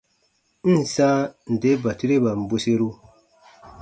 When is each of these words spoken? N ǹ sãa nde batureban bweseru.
N 0.71 0.73
ǹ 0.81 0.85
sãa 0.93 1.19
nde 1.53 1.71
batureban 1.83 2.39
bweseru. 2.49 2.89